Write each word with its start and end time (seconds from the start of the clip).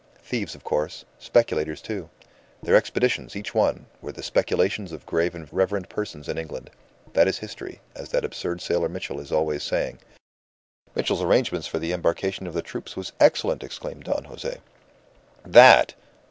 Thieves, 0.23 0.55
of 0.55 0.63
course. 0.63 1.05
Speculators, 1.19 1.79
too. 1.79 2.09
Their 2.63 2.75
expeditions, 2.75 3.35
each 3.35 3.53
one, 3.53 3.85
were 4.01 4.11
the 4.11 4.23
speculations 4.23 4.91
of 4.91 5.05
grave 5.05 5.35
and 5.35 5.47
reverend 5.53 5.89
persons 5.89 6.27
in 6.27 6.39
England. 6.39 6.71
That 7.13 7.27
is 7.27 7.37
history, 7.37 7.81
as 7.93 8.09
that 8.09 8.25
absurd 8.25 8.61
sailor 8.61 8.89
Mitchell 8.89 9.19
is 9.19 9.31
always 9.31 9.61
saying." 9.61 9.99
"Mitchell's 10.95 11.21
arrangements 11.21 11.67
for 11.67 11.77
the 11.77 11.93
embarkation 11.93 12.47
of 12.47 12.55
the 12.55 12.63
troops 12.63 12.97
were 12.97 13.03
excellent!" 13.19 13.61
exclaimed 13.63 14.05
Don 14.05 14.23
Jose. 14.23 14.57
"That! 15.45 15.93